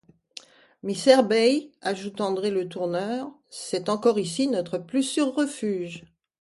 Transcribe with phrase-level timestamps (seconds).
[0.81, 6.05] Miss Herbey, ajoute André Letourneur, c’est encore ici notre plus sûr refuge.